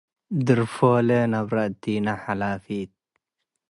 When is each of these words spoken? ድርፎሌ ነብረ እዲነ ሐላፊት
ድርፎሌ 0.45 1.09
ነብረ 1.31 1.57
እዲነ 1.71 2.07
ሐላፊት 2.23 2.91